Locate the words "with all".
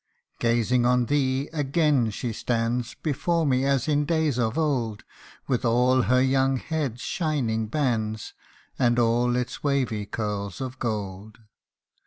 5.45-6.01